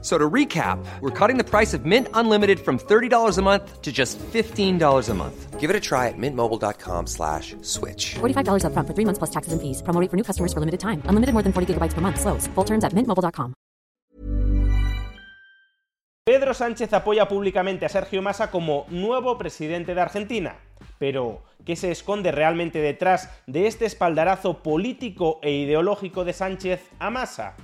[0.00, 3.90] So to recap, we're cutting the price of Mint Unlimited from $30 a month to
[3.90, 5.58] just $15 a month.
[5.58, 8.14] Give it a try at mintmobile.com slash switch.
[8.20, 9.82] $45 upfront for three months plus taxes and fees.
[9.82, 11.02] Promo rate for new customers for limited time.
[11.10, 12.20] Unlimited more than 40 gigabytes per month.
[12.20, 12.46] Slows.
[12.54, 13.54] Full terms at mintmobile.com.
[16.24, 20.56] Pedro Sánchez apoya públicamente a Sergio Massa como nuevo presidente de Argentina.
[20.98, 27.08] Pero, ¿qué se esconde realmente detrás de este espaldarazo político e ideológico de Sánchez a
[27.08, 27.54] Massa?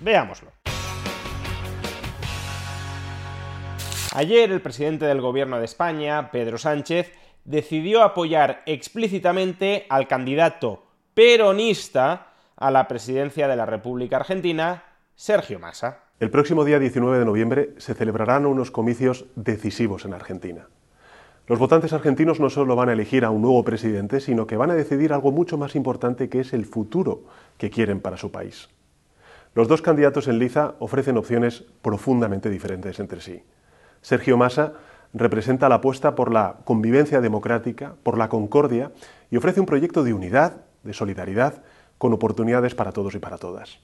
[0.00, 0.50] Veámoslo.
[4.12, 7.12] Ayer el presidente del gobierno de España, Pedro Sánchez,
[7.44, 10.82] decidió apoyar explícitamente al candidato
[11.14, 14.82] peronista a la presidencia de la República Argentina,
[15.14, 16.00] Sergio Massa.
[16.18, 20.66] El próximo día 19 de noviembre se celebrarán unos comicios decisivos en Argentina.
[21.46, 24.72] Los votantes argentinos no solo van a elegir a un nuevo presidente, sino que van
[24.72, 27.22] a decidir algo mucho más importante que es el futuro
[27.58, 28.68] que quieren para su país.
[29.54, 33.44] Los dos candidatos en liza ofrecen opciones profundamente diferentes entre sí.
[34.02, 34.74] Sergio Massa
[35.12, 38.92] representa la apuesta por la convivencia democrática, por la concordia
[39.30, 41.62] y ofrece un proyecto de unidad, de solidaridad,
[41.98, 43.80] con oportunidades para todos y para todas.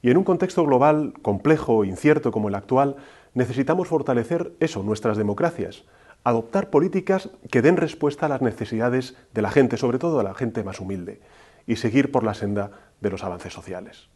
[0.00, 2.96] Y en un contexto global complejo e incierto como el actual,
[3.34, 5.84] necesitamos fortalecer eso, nuestras democracias,
[6.24, 10.34] adoptar políticas que den respuesta a las necesidades de la gente, sobre todo a la
[10.34, 11.20] gente más humilde,
[11.66, 14.08] y seguir por la senda de los avances sociales.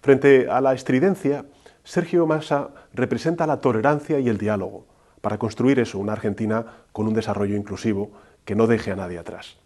[0.00, 1.44] Frente a la estridencia,
[1.84, 4.86] Sergio Massa representa la tolerancia y el diálogo
[5.20, 8.12] para construir eso, una Argentina con un desarrollo inclusivo
[8.44, 9.58] que no deje a nadie atrás.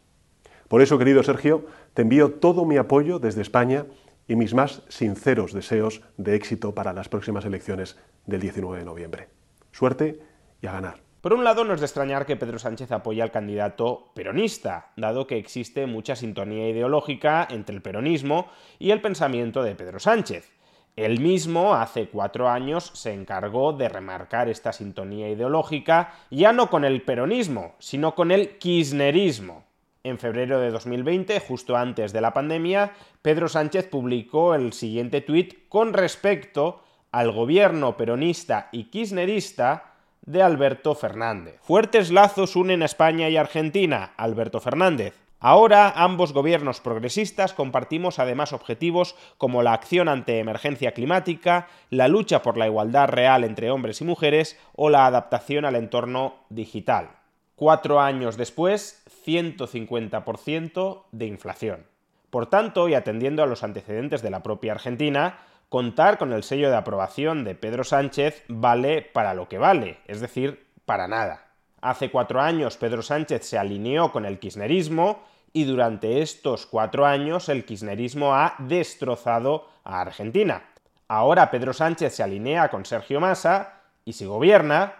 [0.68, 3.86] Por eso, querido Sergio, te envío todo mi apoyo desde España
[4.26, 9.28] y mis más sinceros deseos de éxito para las próximas elecciones del 19 de noviembre.
[9.70, 10.20] Suerte
[10.60, 11.00] y a ganar.
[11.20, 15.26] Por un lado, no es de extrañar que Pedro Sánchez apoye al candidato peronista, dado
[15.26, 18.48] que existe mucha sintonía ideológica entre el peronismo
[18.78, 20.52] y el pensamiento de Pedro Sánchez.
[20.96, 26.84] Él mismo, hace cuatro años, se encargó de remarcar esta sintonía ideológica ya no con
[26.84, 29.64] el peronismo, sino con el kirchnerismo.
[30.04, 35.68] En febrero de 2020, justo antes de la pandemia, Pedro Sánchez publicó el siguiente tuit
[35.68, 39.94] con respecto al gobierno peronista y kirchnerista
[40.26, 41.58] de Alberto Fernández.
[41.62, 45.23] Fuertes lazos unen a España y Argentina, Alberto Fernández.
[45.46, 52.40] Ahora ambos gobiernos progresistas compartimos además objetivos como la acción ante emergencia climática, la lucha
[52.40, 57.10] por la igualdad real entre hombres y mujeres o la adaptación al entorno digital.
[57.56, 61.86] Cuatro años después, 150% de inflación.
[62.30, 66.70] Por tanto, y atendiendo a los antecedentes de la propia Argentina, contar con el sello
[66.70, 71.48] de aprobación de Pedro Sánchez vale para lo que vale, es decir, para nada.
[71.82, 77.48] Hace cuatro años Pedro Sánchez se alineó con el kirchnerismo y durante estos cuatro años
[77.48, 80.64] el kirchnerismo ha destrozado a Argentina.
[81.06, 84.94] Ahora Pedro Sánchez se alinea con Sergio Massa y si gobierna,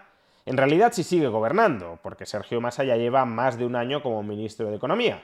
[0.45, 4.23] en realidad sí sigue gobernando, porque Sergio Massa ya lleva más de un año como
[4.23, 5.21] ministro de Economía.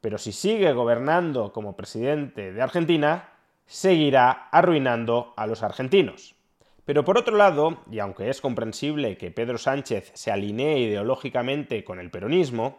[0.00, 3.28] Pero si sigue gobernando como presidente de Argentina,
[3.66, 6.34] seguirá arruinando a los argentinos.
[6.86, 12.00] Pero por otro lado, y aunque es comprensible que Pedro Sánchez se alinee ideológicamente con
[12.00, 12.78] el peronismo,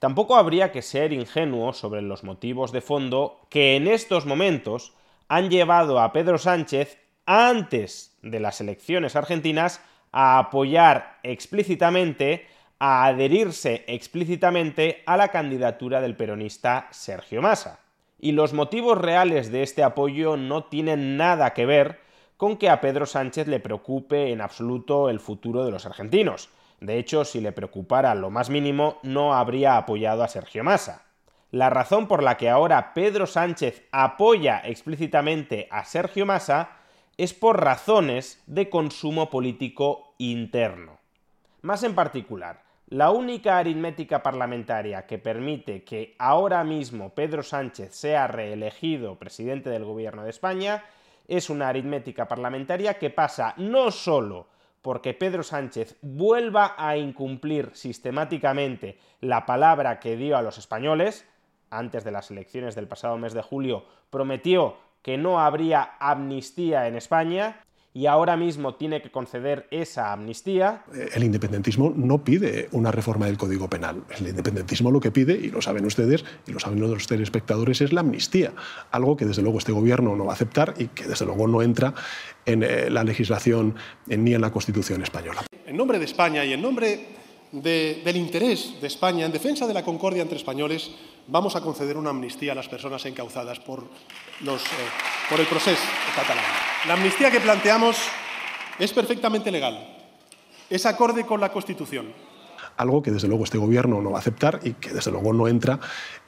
[0.00, 4.94] Tampoco habría que ser ingenuo sobre los motivos de fondo que en estos momentos
[5.28, 12.46] han llevado a Pedro Sánchez antes de las elecciones argentinas a apoyar explícitamente,
[12.78, 17.80] a adherirse explícitamente a la candidatura del peronista Sergio Massa.
[18.18, 22.00] Y los motivos reales de este apoyo no tienen nada que ver
[22.38, 26.48] con que a Pedro Sánchez le preocupe en absoluto el futuro de los argentinos.
[26.80, 31.02] De hecho, si le preocupara lo más mínimo, no habría apoyado a Sergio Massa.
[31.50, 36.70] La razón por la que ahora Pedro Sánchez apoya explícitamente a Sergio Massa
[37.18, 40.98] es por razones de consumo político interno.
[41.62, 48.26] Más en particular, la única aritmética parlamentaria que permite que ahora mismo Pedro Sánchez sea
[48.26, 50.84] reelegido presidente del Gobierno de España
[51.28, 54.46] es una aritmética parlamentaria que pasa no solo
[54.82, 61.28] porque Pedro Sánchez vuelva a incumplir sistemáticamente la palabra que dio a los españoles,
[61.70, 66.96] antes de las elecciones del pasado mes de julio, prometió que no habría amnistía en
[66.96, 70.84] España, y ahora mismo tiene que conceder esa amnistía.
[70.94, 74.04] Eh, el independentismo no pide una reforma del Código Penal.
[74.16, 77.92] El independentismo lo que pide, y lo saben ustedes, y lo saben los telespectadores, es
[77.92, 78.52] la amnistía.
[78.92, 81.62] Algo que desde luego este gobierno no va a aceptar y que desde luego no
[81.62, 81.94] entra
[82.46, 83.74] en eh, la legislación
[84.06, 85.42] ni en la Constitución española.
[85.66, 87.20] En nombre de España y en nombre
[87.52, 90.92] del interés de España en defensa de la concordia entre españoles,
[91.26, 93.88] vamos a conceder una amnistía a las personas encauzadas por,
[94.42, 94.88] los, eh,
[95.28, 95.82] por el proceso
[96.14, 96.69] catalán.
[96.86, 97.98] La amnistía que planteamos
[98.78, 99.86] es perfectamente legal,
[100.70, 102.14] es acorde con la Constitución.
[102.78, 105.46] Algo que desde luego este gobierno no va a aceptar y que desde luego no
[105.46, 105.78] entra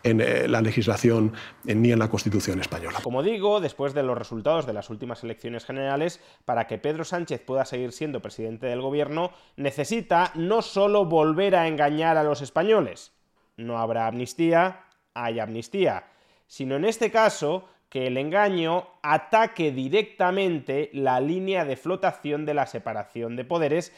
[0.02, 1.32] en eh, la legislación
[1.64, 2.98] ni en la Constitución española.
[3.02, 7.40] Como digo, después de los resultados de las últimas elecciones generales, para que Pedro Sánchez
[7.40, 13.12] pueda seguir siendo presidente del gobierno, necesita no solo volver a engañar a los españoles,
[13.56, 14.84] no habrá amnistía,
[15.14, 16.10] hay amnistía,
[16.46, 22.64] sino en este caso que el engaño ataque directamente la línea de flotación de la
[22.64, 23.92] separación de poderes.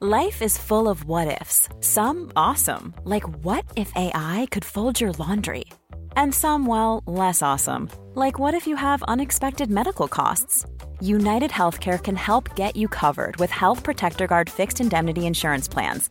[0.00, 1.68] Life is full of what ifs.
[1.78, 5.66] Some awesome, like what if AI could fold your laundry?
[6.16, 10.66] And some, well, less awesome, like what if you have unexpected medical costs?
[11.00, 16.10] United Healthcare can help get you covered with Health Protector Guard fixed indemnity insurance plans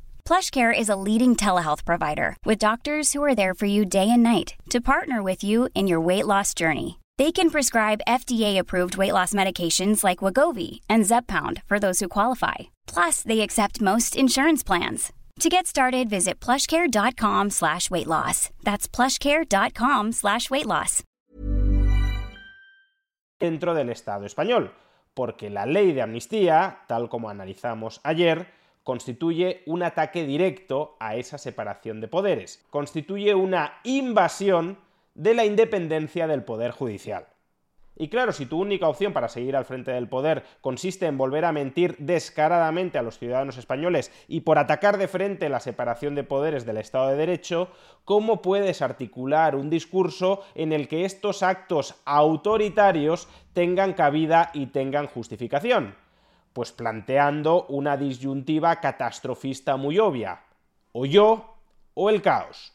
[0.23, 4.23] PlushCare is a leading telehealth provider with doctors who are there for you day and
[4.23, 6.99] night to partner with you in your weight loss journey.
[7.17, 12.71] They can prescribe FDA-approved weight loss medications like Wagovi and Zepbound for those who qualify.
[12.87, 15.11] Plus, they accept most insurance plans.
[15.41, 18.49] To get started, visit plushcare.com slash weight loss.
[18.63, 21.03] That's plushcare.com slash weight loss.
[23.39, 24.71] Dentro del Estado español,
[25.15, 28.47] porque la ley de amnistía, tal como analizamos ayer,
[28.83, 34.77] constituye un ataque directo a esa separación de poderes, constituye una invasión
[35.15, 37.27] de la independencia del Poder Judicial.
[37.97, 41.45] Y claro, si tu única opción para seguir al frente del poder consiste en volver
[41.45, 46.23] a mentir descaradamente a los ciudadanos españoles y por atacar de frente la separación de
[46.23, 47.69] poderes del Estado de Derecho,
[48.05, 55.05] ¿cómo puedes articular un discurso en el que estos actos autoritarios tengan cabida y tengan
[55.05, 55.93] justificación?
[56.53, 60.41] Pues planteando una disyuntiva catastrofista muy obvia.
[60.91, 61.55] O yo
[61.93, 62.73] o el caos.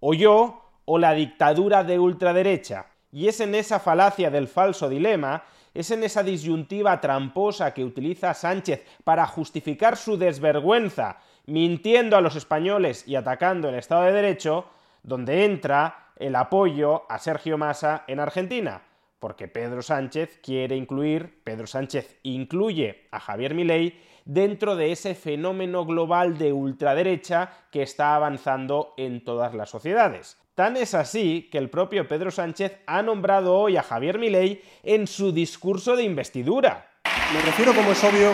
[0.00, 2.86] O yo o la dictadura de ultraderecha.
[3.10, 5.42] Y es en esa falacia del falso dilema,
[5.74, 12.36] es en esa disyuntiva tramposa que utiliza Sánchez para justificar su desvergüenza, mintiendo a los
[12.36, 14.66] españoles y atacando el Estado de Derecho,
[15.02, 18.82] donde entra el apoyo a Sergio Massa en Argentina
[19.18, 25.86] porque Pedro Sánchez quiere incluir, Pedro Sánchez incluye a Javier Milei dentro de ese fenómeno
[25.86, 30.36] global de ultraderecha que está avanzando en todas las sociedades.
[30.54, 35.06] Tan es así que el propio Pedro Sánchez ha nombrado hoy a Javier Milei en
[35.06, 36.88] su discurso de investidura.
[37.32, 38.32] Me refiero, como es obvio,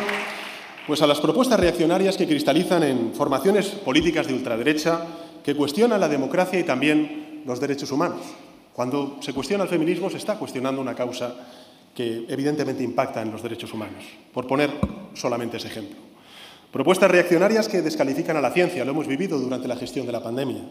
[0.87, 5.07] pues a las propuestas reaccionarias que cristalizan en formaciones políticas de ultraderecha
[5.45, 8.21] que cuestionan la democracia y también los derechos humanos.
[8.73, 11.35] Cuando se cuestiona el feminismo se está cuestionando una causa
[11.95, 14.71] que evidentemente impacta en los derechos humanos, por poner
[15.15, 15.99] solamente ese ejemplo.
[16.73, 20.23] Propuestas reaccionarias que descalifican a la ciencia, lo hemos vivido durante la gestión de la
[20.23, 20.63] pandemia.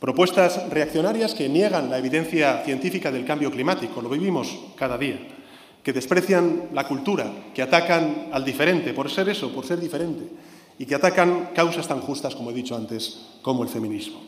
[0.00, 5.20] Propuestas reaccionarias que niegan la evidencia científica del cambio climático, lo vivimos cada día.
[5.84, 10.24] Que desprecian la cultura, que atacan al diferente por ser eso, por ser diferente,
[10.78, 14.20] y que atacan causas tan justas, como he dicho antes, como el feminismo.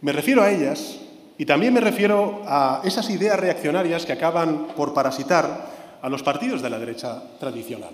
[0.00, 1.00] Me refiero a ellas
[1.38, 5.70] y también me refiero a esas ideas reaccionarias que acaban por parasitar
[6.02, 7.90] a los partidos de la derecha tradicional.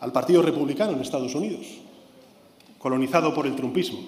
[0.00, 1.66] Al Partido Republicano en Estados Unidos,
[2.78, 4.00] colonizado por el trumpismo.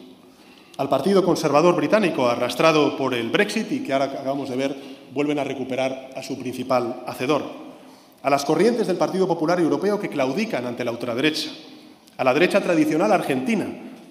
[0.79, 4.77] Al Partido Conservador Británico, arrastrado por el Brexit y que ahora acabamos de ver
[5.12, 7.43] vuelven a recuperar a su principal hacedor.
[8.23, 11.51] A las corrientes del Partido Popular Europeo que claudican ante la ultraderecha.
[12.17, 13.67] A la derecha tradicional argentina,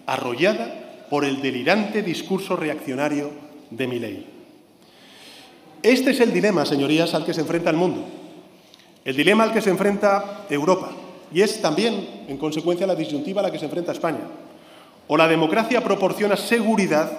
[0.06, 4.26] arrollada por el delirante discurso reaccionario de Milei.
[5.82, 8.06] Este es el dilema, señorías, al que se enfrenta el mundo,
[9.04, 10.92] el dilema al que se enfrenta Europa,
[11.34, 14.20] y es también, en consecuencia, la disyuntiva a la que se enfrenta España.
[15.08, 17.12] O la democracia proporciona seguridad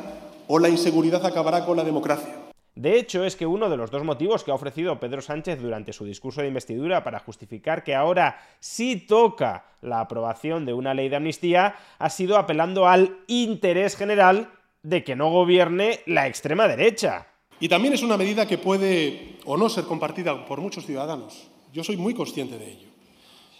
[0.47, 2.37] o la inseguridad acabará con la democracia.
[2.75, 5.93] De hecho, es que uno de los dos motivos que ha ofrecido Pedro Sánchez durante
[5.93, 11.11] su discurso de investidura para justificar que ahora sí toca la aprobación de una ley
[11.11, 14.49] de amnistía ha sido apelando al interés general
[14.83, 17.27] de que no gobierne la extrema derecha.
[17.61, 21.49] Y también es una medida que puede o no ser compartida por muchos ciudadanos.
[21.73, 22.89] Yo soy muy consciente de ello.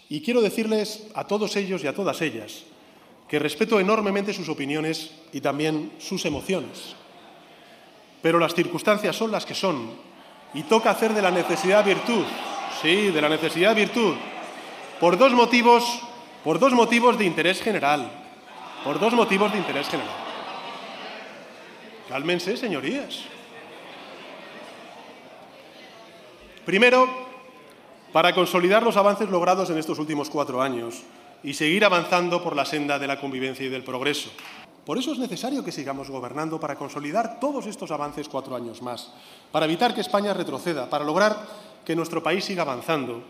[0.09, 2.65] Y quiero decirles a todos ellos y a todas ellas
[3.27, 6.95] que respeto enormemente sus opiniones y también sus emociones.
[8.21, 9.89] Pero las circunstancias son las que son
[10.53, 12.25] y toca hacer de la necesidad virtud.
[12.81, 14.13] Sí, de la necesidad virtud.
[14.99, 16.01] Por dos motivos,
[16.43, 18.11] por dos motivos de interés general.
[18.83, 20.32] Por dos motivos de interés general.
[22.13, 23.25] Cálmense, señorías.
[26.63, 27.09] Primero,
[28.13, 31.01] para consolidar los avances logrados en estos últimos cuatro años
[31.41, 34.29] y seguir avanzando por la senda de la convivencia y del progreso.
[34.85, 39.11] Por eso es necesario que sigamos gobernando para consolidar todos estos avances cuatro años más,
[39.51, 41.35] para evitar que España retroceda, para lograr
[41.83, 43.23] que nuestro país siga avanzando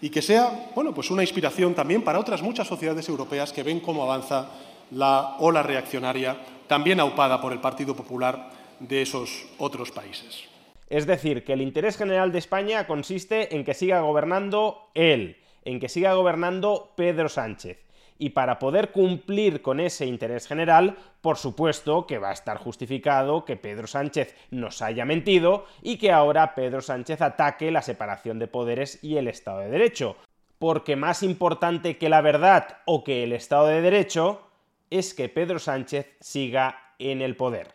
[0.00, 3.80] y que sea, bueno, pues una inspiración también para otras muchas sociedades europeas que ven
[3.80, 4.48] cómo avanza
[4.92, 10.48] la ola reaccionaria, también aupada por el Partido Popular de esos otros países.
[10.88, 15.80] Es decir, que el interés general de España consiste en que siga gobernando él, en
[15.80, 17.78] que siga gobernando Pedro Sánchez
[18.22, 23.44] y para poder cumplir con ese interés general, por supuesto que va a estar justificado
[23.44, 28.46] que Pedro Sánchez nos haya mentido y que ahora Pedro Sánchez ataque la separación de
[28.46, 30.16] poderes y el Estado de Derecho.
[30.60, 34.51] Porque más importante que la verdad o que el Estado de Derecho
[34.98, 37.74] es que Pedro Sánchez siga en el poder.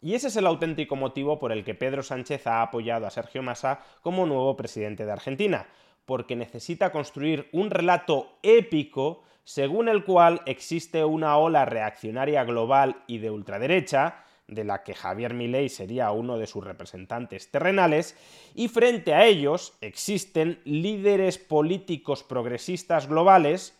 [0.00, 3.42] Y ese es el auténtico motivo por el que Pedro Sánchez ha apoyado a Sergio
[3.42, 5.66] Massa como nuevo presidente de Argentina,
[6.06, 13.18] porque necesita construir un relato épico según el cual existe una ola reaccionaria global y
[13.18, 18.16] de ultraderecha, de la que Javier Milei sería uno de sus representantes terrenales,
[18.54, 23.78] y frente a ellos existen líderes políticos progresistas globales,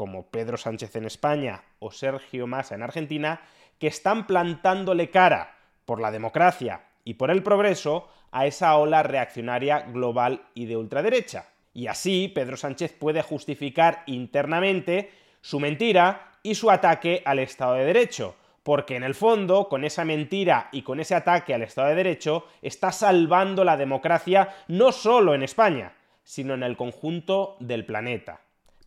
[0.00, 3.42] como Pedro Sánchez en España o Sergio Massa en Argentina,
[3.78, 9.80] que están plantándole cara por la democracia y por el progreso a esa ola reaccionaria
[9.80, 11.48] global y de ultraderecha.
[11.74, 15.10] Y así Pedro Sánchez puede justificar internamente
[15.42, 20.06] su mentira y su ataque al Estado de Derecho, porque en el fondo, con esa
[20.06, 25.34] mentira y con ese ataque al Estado de Derecho, está salvando la democracia no solo
[25.34, 25.92] en España,
[26.24, 28.40] sino en el conjunto del planeta.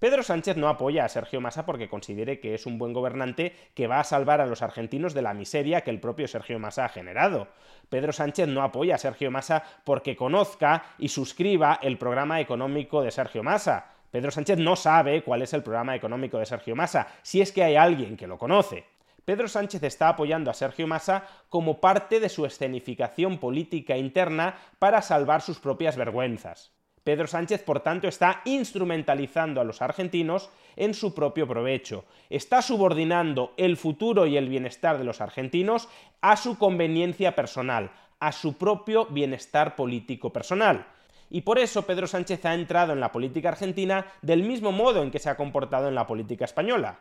[0.03, 3.88] Pedro Sánchez no apoya a Sergio Massa porque considere que es un buen gobernante que
[3.88, 6.89] va a salvar a los argentinos de la miseria que el propio Sergio Massa ha
[6.89, 7.48] generado.
[7.88, 13.12] Pedro Sánchez no apoya a Sergio Massa porque conozca y suscriba el programa económico de
[13.12, 13.93] Sergio Massa.
[14.12, 17.63] Pedro Sánchez no sabe cuál es el programa económico de Sergio Massa, si es que
[17.63, 18.83] hay alguien que lo conoce.
[19.24, 25.01] Pedro Sánchez está apoyando a Sergio Massa como parte de su escenificación política interna para
[25.01, 26.73] salvar sus propias vergüenzas.
[27.03, 32.05] Pedro Sánchez, por tanto, está instrumentalizando a los argentinos en su propio provecho.
[32.29, 35.89] Está subordinando el futuro y el bienestar de los argentinos
[36.22, 40.88] a su conveniencia personal, a su propio bienestar político personal.
[41.29, 45.12] Y por eso Pedro Sánchez ha entrado en la política argentina del mismo modo en
[45.12, 47.00] que se ha comportado en la política española,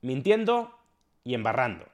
[0.00, 0.76] mintiendo
[1.22, 1.93] y embarrando.